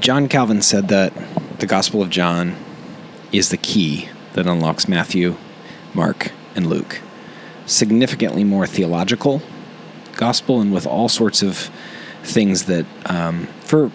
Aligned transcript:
John 0.00 0.28
Calvin 0.28 0.62
said 0.62 0.88
that 0.88 1.12
the 1.58 1.66
Gospel 1.66 2.00
of 2.00 2.08
John 2.08 2.56
is 3.32 3.50
the 3.50 3.58
key 3.58 4.08
that 4.32 4.46
unlocks 4.46 4.88
Matthew, 4.88 5.36
Mark, 5.92 6.32
and 6.54 6.66
Luke. 6.66 7.02
Significantly 7.66 8.42
more 8.42 8.66
theological 8.66 9.42
gospel 10.16 10.58
and 10.58 10.72
with 10.72 10.86
all 10.86 11.10
sorts 11.10 11.42
of 11.42 11.70
things 12.22 12.64
that, 12.64 12.86
um, 13.04 13.46
for 13.60 13.92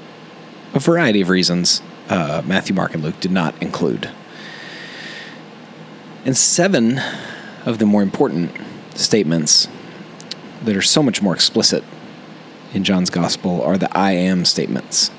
a 0.76 0.80
variety 0.80 1.22
of 1.22 1.30
reasons, 1.30 1.82
uh, 2.10 2.44
Matthew, 2.46 2.76
Mark, 2.76 2.94
and 2.94 3.04
Luke 3.04 3.20
did 3.20 3.32
not 3.32 3.60
include. 3.60 4.12
And 6.24 6.38
seven 6.38 7.02
of 7.66 7.80
the 7.80 7.86
more 7.88 8.04
important 8.04 8.52
statements 8.94 9.68
that 10.64 10.78
are 10.78 10.84
so 10.84 11.02
much 11.02 11.24
more 11.24 11.34
explicit 11.34 11.84
in 12.76 12.84
John's 12.84 13.10
gospel 13.10 13.64
are 13.64 13.80
the 13.80 13.96
I 13.98 14.12
am 14.12 14.46
statements. 14.46 15.10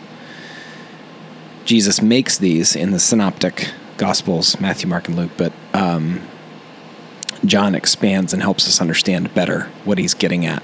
Jesus 1.67 2.01
makes 2.01 2.39
these 2.39 2.77
in 2.77 2.93
the 2.93 3.01
synoptic 3.01 3.73
gospels, 3.97 4.61
Matthew, 4.61 4.89
Mark, 4.89 5.09
and 5.09 5.17
Luke, 5.17 5.33
but 5.37 5.53
um, 5.75 6.23
John 7.45 7.75
expands 7.75 8.33
and 8.33 8.41
helps 8.41 8.69
us 8.69 8.81
understand 8.81 9.35
better 9.35 9.65
what 9.85 9.99
he's 9.99 10.15
getting 10.15 10.47
at 10.47 10.63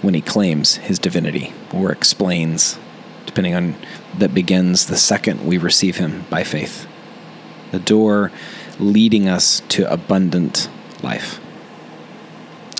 when 0.00 0.14
he 0.14 0.20
claims 0.20 0.76
his 0.76 1.00
divinity 1.00 1.52
or 1.72 1.90
explains, 1.90 2.78
depending 3.26 3.54
on 3.54 3.74
that 4.16 4.32
begins 4.32 4.86
the 4.86 4.96
second 4.96 5.44
we 5.44 5.58
receive 5.58 5.96
him 5.96 6.24
by 6.30 6.44
faith. 6.44 6.86
The 7.72 7.80
door 7.80 8.30
leading 8.78 9.28
us 9.28 9.60
to 9.70 9.92
abundant 9.92 10.68
life. 11.02 11.40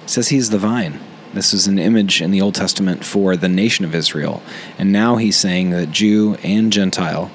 It 0.02 0.10
says 0.10 0.28
he's 0.28 0.50
the 0.50 0.58
vine. 0.58 1.00
This 1.34 1.52
is 1.52 1.66
an 1.66 1.80
image 1.80 2.23
in 2.23 2.30
the 2.30 2.40
Old 2.40 2.54
Testament 2.54 3.04
for 3.04 3.37
the 3.37 3.49
nation 3.49 3.85
of 3.85 3.95
Israel. 3.95 4.40
And 4.79 4.93
now 4.93 5.16
he's 5.16 5.37
saying 5.37 5.71
that 5.71 5.91
Jew 5.91 6.37
and 6.45 6.73
Gentile 6.73 7.30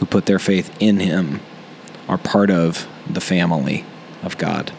who 0.00 0.06
put 0.06 0.26
their 0.26 0.38
faith 0.38 0.74
in 0.80 0.98
him 0.98 1.40
are 2.08 2.18
part 2.18 2.50
of 2.50 2.88
the 3.08 3.20
family 3.20 3.84
of 4.22 4.36
God. 4.38 4.72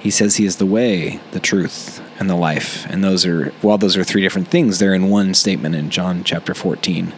He 0.00 0.10
says 0.10 0.36
he 0.36 0.44
is 0.44 0.56
the 0.56 0.66
way, 0.66 1.20
the 1.30 1.40
truth, 1.40 2.02
and 2.18 2.28
the 2.28 2.36
life. 2.36 2.84
And 2.90 3.02
those 3.02 3.24
are, 3.24 3.50
while 3.62 3.78
those 3.78 3.96
are 3.96 4.04
three 4.04 4.20
different 4.20 4.48
things, 4.48 4.78
they're 4.78 4.94
in 4.94 5.08
one 5.08 5.32
statement 5.32 5.74
in 5.74 5.90
John 5.90 6.24
chapter 6.24 6.54
14. 6.54 7.14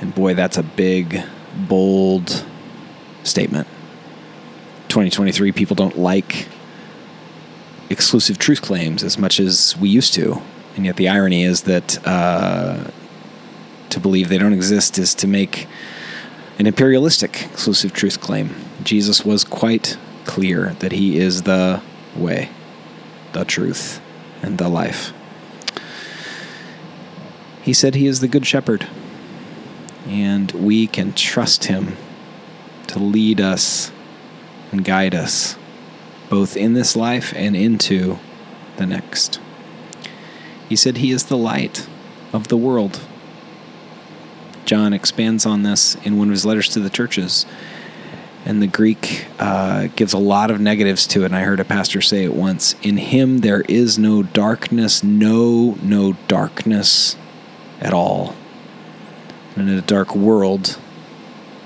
And 0.00 0.14
boy, 0.14 0.34
that's 0.34 0.56
a 0.56 0.62
big, 0.62 1.22
bold 1.68 2.44
statement. 3.22 3.68
2023, 4.88 5.52
people 5.52 5.76
don't 5.76 5.98
like 5.98 6.48
exclusive 7.90 8.38
truth 8.38 8.62
claims 8.62 9.02
as 9.02 9.18
much 9.18 9.40
as 9.40 9.76
we 9.76 9.88
used 9.88 10.14
to. 10.14 10.42
And 10.76 10.84
yet, 10.84 10.96
the 10.96 11.08
irony 11.08 11.42
is 11.42 11.62
that 11.62 12.06
uh, 12.06 12.90
to 13.90 14.00
believe 14.00 14.28
they 14.28 14.38
don't 14.38 14.52
exist 14.52 14.98
is 14.98 15.14
to 15.16 15.26
make 15.26 15.66
an 16.58 16.66
imperialistic 16.66 17.44
exclusive 17.44 17.92
truth 17.92 18.20
claim. 18.20 18.54
Jesus 18.82 19.24
was 19.24 19.44
quite 19.44 19.96
clear 20.24 20.74
that 20.80 20.92
he 20.92 21.18
is 21.18 21.42
the 21.42 21.82
way, 22.16 22.50
the 23.32 23.44
truth, 23.44 24.00
and 24.42 24.58
the 24.58 24.68
life. 24.68 25.12
He 27.62 27.72
said 27.72 27.94
he 27.94 28.06
is 28.06 28.20
the 28.20 28.28
good 28.28 28.46
shepherd 28.46 28.86
and 30.08 30.50
we 30.52 30.86
can 30.86 31.12
trust 31.12 31.64
Him 31.64 31.96
to 32.88 32.98
lead 32.98 33.40
us 33.40 33.92
and 34.72 34.84
guide 34.84 35.14
us 35.14 35.57
both 36.28 36.56
in 36.56 36.74
this 36.74 36.94
life 36.96 37.32
and 37.34 37.56
into 37.56 38.18
the 38.76 38.86
next. 38.86 39.40
He 40.68 40.76
said 40.76 40.98
He 40.98 41.10
is 41.10 41.24
the 41.24 41.36
light 41.36 41.88
of 42.32 42.48
the 42.48 42.56
world. 42.56 43.00
John 44.64 44.92
expands 44.92 45.46
on 45.46 45.62
this 45.62 45.94
in 46.04 46.18
one 46.18 46.28
of 46.28 46.32
his 46.32 46.44
letters 46.44 46.68
to 46.70 46.80
the 46.80 46.90
churches. 46.90 47.46
And 48.44 48.62
the 48.62 48.66
Greek 48.66 49.26
uh, 49.38 49.88
gives 49.96 50.12
a 50.12 50.18
lot 50.18 50.50
of 50.50 50.60
negatives 50.60 51.06
to 51.08 51.22
it. 51.22 51.26
And 51.26 51.36
I 51.36 51.42
heard 51.42 51.60
a 51.60 51.64
pastor 51.64 52.00
say 52.00 52.24
it 52.24 52.34
once 52.34 52.74
In 52.82 52.98
him 52.98 53.38
there 53.38 53.62
is 53.62 53.98
no 53.98 54.22
darkness, 54.22 55.02
no, 55.02 55.76
no 55.82 56.14
darkness 56.28 57.16
at 57.80 57.92
all 57.92 58.34
and 59.58 59.68
in 59.68 59.78
a 59.78 59.82
dark 59.82 60.14
world, 60.14 60.78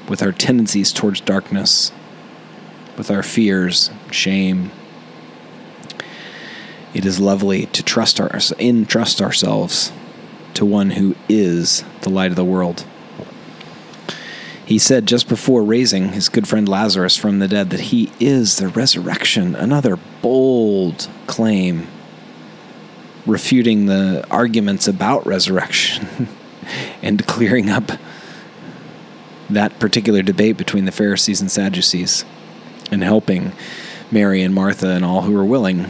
with 0.09 0.23
our 0.23 0.33
tendencies 0.33 0.93
towards 0.93 1.21
darkness, 1.21 1.93
with 2.97 3.11
our 3.11 3.23
fears, 3.23 3.91
shame, 4.11 4.71
it 6.95 7.07
is 7.07 7.19
lovely 7.19 7.67
to 7.67 7.83
trust 7.83 8.21
our, 8.21 8.31
entrust 8.59 9.21
ourselves 9.21 9.93
to 10.55 10.65
one 10.65 10.91
who 10.91 11.17
is 11.29 11.85
the 12.03 12.11
light 12.11 12.31
of 12.31 12.37
the 12.37 12.45
world. 12.45 12.85
He 14.65 14.79
said 14.79 15.07
just 15.07 15.29
before 15.29 15.63
raising 15.63 16.13
his 16.13 16.29
good 16.29 16.47
friend 16.47 16.69
Lazarus 16.69 17.17
from 17.17 17.39
the 17.39 17.49
dead 17.49 17.71
that 17.71 17.81
he 17.81 18.13
is 18.21 18.57
the 18.57 18.69
resurrection, 18.69 19.55
another 19.55 19.99
bold 20.21 21.09
claim 21.27 21.89
refuting 23.27 23.87
the 23.87 24.27
arguments 24.31 24.87
about 24.87 25.27
resurrection. 25.27 26.29
and 27.03 27.27
clearing 27.27 27.69
up 27.69 27.93
that 29.51 29.79
particular 29.79 30.23
debate 30.23 30.57
between 30.57 30.85
the 30.85 30.93
Pharisees 30.93 31.41
and 31.41 31.51
Sadducees 31.51 32.25
and 32.93 33.03
helping 33.03 33.53
Mary 34.11 34.43
and 34.43 34.55
Martha 34.55 34.91
and 34.91 35.05
all 35.05 35.23
who 35.23 35.33
were 35.33 35.45
willing 35.45 35.87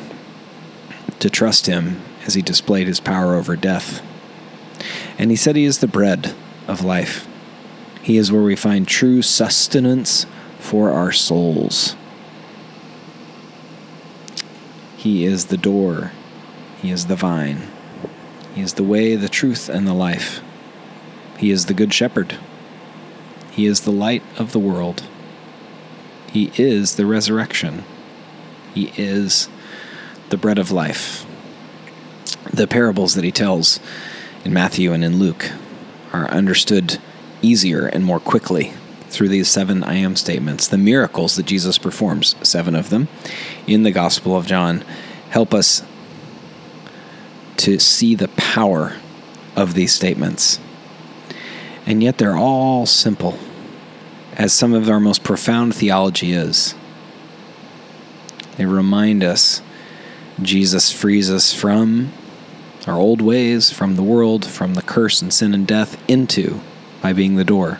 to 1.18 1.28
trust 1.28 1.66
him 1.66 2.00
as 2.24 2.34
he 2.34 2.40
displayed 2.40 2.86
his 2.86 3.00
power 3.00 3.34
over 3.34 3.56
death. 3.56 4.00
And 5.18 5.30
he 5.30 5.36
said 5.36 5.56
he 5.56 5.64
is 5.64 5.78
the 5.78 5.88
bread 5.88 6.34
of 6.68 6.84
life. 6.84 7.28
He 8.00 8.16
is 8.16 8.32
where 8.32 8.42
we 8.42 8.56
find 8.56 8.86
true 8.86 9.20
sustenance 9.20 10.26
for 10.58 10.90
our 10.90 11.12
souls. 11.12 11.96
He 14.96 15.24
is 15.24 15.46
the 15.46 15.56
door. 15.56 16.12
He 16.80 16.92
is 16.92 17.06
the 17.06 17.16
vine. 17.16 17.68
He 18.54 18.62
is 18.62 18.74
the 18.74 18.84
way, 18.84 19.16
the 19.16 19.28
truth, 19.28 19.68
and 19.68 19.86
the 19.86 19.94
life. 19.94 20.40
He 21.38 21.50
is 21.50 21.66
the 21.66 21.74
Good 21.74 21.92
Shepherd. 21.92 22.38
He 23.50 23.66
is 23.66 23.80
the 23.80 23.90
light 23.90 24.22
of 24.38 24.52
the 24.52 24.60
world. 24.60 25.02
He 26.32 26.50
is 26.56 26.96
the 26.96 27.06
resurrection. 27.06 27.84
He 28.74 28.92
is 28.96 29.48
the 30.30 30.36
bread 30.36 30.58
of 30.58 30.70
life. 30.70 31.26
The 32.52 32.66
parables 32.66 33.14
that 33.14 33.24
he 33.24 33.30
tells 33.30 33.80
in 34.44 34.52
Matthew 34.52 34.92
and 34.92 35.04
in 35.04 35.18
Luke 35.18 35.52
are 36.12 36.28
understood 36.30 36.98
easier 37.42 37.86
and 37.86 38.04
more 38.04 38.20
quickly 38.20 38.72
through 39.08 39.28
these 39.28 39.48
seven 39.48 39.84
I 39.84 39.94
am 39.94 40.16
statements. 40.16 40.66
The 40.66 40.78
miracles 40.78 41.36
that 41.36 41.46
Jesus 41.46 41.76
performs, 41.76 42.34
seven 42.42 42.74
of 42.74 42.90
them, 42.90 43.08
in 43.66 43.82
the 43.82 43.90
Gospel 43.90 44.36
of 44.36 44.46
John, 44.46 44.84
help 45.30 45.52
us 45.52 45.82
to 47.58 47.78
see 47.78 48.14
the 48.14 48.28
power 48.28 48.96
of 49.54 49.74
these 49.74 49.92
statements 49.92 50.58
and 51.86 52.02
yet 52.02 52.18
they're 52.18 52.36
all 52.36 52.86
simple, 52.86 53.38
as 54.32 54.52
some 54.52 54.72
of 54.72 54.88
our 54.88 55.00
most 55.00 55.22
profound 55.22 55.74
theology 55.74 56.32
is. 56.32 56.74
They 58.56 58.66
remind 58.66 59.22
us 59.22 59.62
Jesus 60.40 60.90
frees 60.92 61.30
us 61.30 61.52
from 61.52 62.12
our 62.86 62.96
old 62.96 63.20
ways, 63.20 63.70
from 63.70 63.96
the 63.96 64.02
world, 64.02 64.44
from 64.44 64.74
the 64.74 64.82
curse 64.82 65.22
and 65.22 65.32
sin 65.32 65.54
and 65.54 65.66
death, 65.66 66.02
into 66.08 66.60
by 67.00 67.12
being 67.12 67.36
the 67.36 67.44
door. 67.44 67.78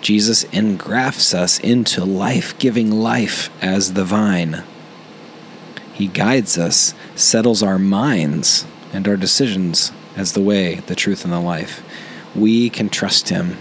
Jesus 0.00 0.44
engrafts 0.44 1.34
us 1.34 1.58
into 1.58 2.04
life 2.04 2.56
giving 2.58 2.90
life 2.90 3.50
as 3.62 3.94
the 3.94 4.04
vine. 4.04 4.62
He 5.92 6.06
guides 6.06 6.56
us, 6.56 6.94
settles 7.16 7.62
our 7.62 7.78
minds 7.78 8.64
and 8.92 9.08
our 9.08 9.16
decisions 9.16 9.90
as 10.16 10.32
the 10.32 10.40
way, 10.40 10.76
the 10.76 10.94
truth, 10.94 11.24
and 11.24 11.32
the 11.32 11.40
life 11.40 11.82
we 12.34 12.70
can 12.70 12.88
trust 12.88 13.30
him 13.30 13.56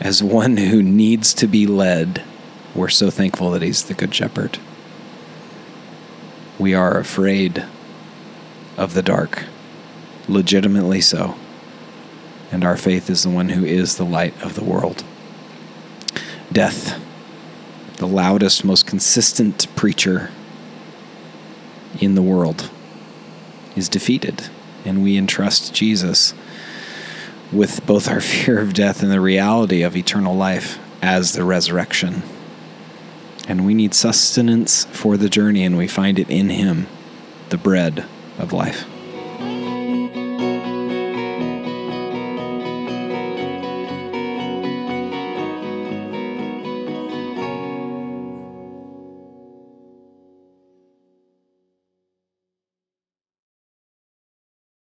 as 0.00 0.22
one 0.22 0.56
who 0.56 0.82
needs 0.82 1.32
to 1.34 1.46
be 1.46 1.66
led. 1.66 2.22
We're 2.74 2.88
so 2.88 3.10
thankful 3.10 3.50
that 3.52 3.62
he's 3.62 3.84
the 3.84 3.94
Good 3.94 4.14
Shepherd. 4.14 4.58
We 6.58 6.74
are 6.74 6.98
afraid 6.98 7.64
of 8.76 8.94
the 8.94 9.02
dark, 9.02 9.44
legitimately 10.28 11.00
so. 11.00 11.36
And 12.52 12.64
our 12.64 12.76
faith 12.76 13.10
is 13.10 13.22
the 13.22 13.30
one 13.30 13.50
who 13.50 13.64
is 13.64 13.96
the 13.96 14.04
light 14.04 14.40
of 14.42 14.54
the 14.54 14.64
world. 14.64 15.04
Death, 16.52 17.00
the 17.96 18.06
loudest, 18.06 18.64
most 18.64 18.86
consistent 18.86 19.74
preacher 19.74 20.30
in 22.00 22.14
the 22.14 22.22
world, 22.22 22.70
is 23.74 23.88
defeated, 23.88 24.48
and 24.84 25.02
we 25.02 25.16
entrust 25.16 25.74
Jesus 25.74 26.34
with 27.52 27.84
both 27.86 28.08
our 28.08 28.20
fear 28.32 28.58
of 28.58 28.74
death 28.74 29.02
and 29.02 29.10
the 29.10 29.20
reality 29.20 29.82
of 29.82 29.96
eternal 29.96 30.34
life 30.34 30.78
as 31.02 31.32
the 31.32 31.44
resurrection. 31.44 32.22
And 33.48 33.64
we 33.64 33.74
need 33.74 33.94
sustenance 33.94 34.84
for 34.86 35.16
the 35.16 35.28
journey, 35.28 35.64
and 35.64 35.76
we 35.76 35.86
find 35.86 36.18
it 36.18 36.28
in 36.28 36.50
Him, 36.50 36.88
the 37.50 37.58
bread 37.58 38.06
of 38.38 38.52
life. 38.52 38.84